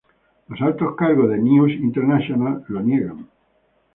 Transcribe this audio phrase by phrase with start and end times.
[0.47, 3.29] Los altos cargos de "News International" lo niegan.